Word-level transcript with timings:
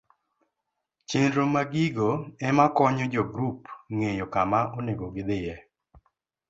Chenro 1.09 1.43
ma 1.53 1.61
gigo 1.71 2.09
ema 2.47 2.65
konyo 2.77 3.05
jogrup 3.13 3.59
ng'eyo 3.95 4.25
kama 4.33 4.59
onego 4.77 5.05
gidhiye 5.15 5.55